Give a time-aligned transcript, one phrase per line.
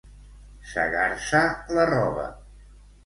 [0.71, 1.43] Segar-se
[1.79, 2.29] la roba.